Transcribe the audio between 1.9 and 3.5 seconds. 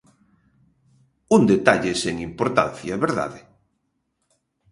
sen importancia, ¿verdade?